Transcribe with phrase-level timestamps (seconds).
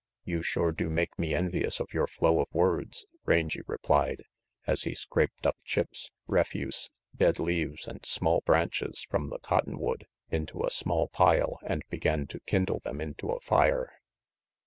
[0.25, 4.23] "You shore do make me envious of yore flow of words," Rangy replied,
[4.65, 9.45] as he scraped up chips, refuse, dead leaves and small branches from the RANGY PETE
[9.45, 13.91] 89 cotton wood into a small pile and began to kindle them into a fire.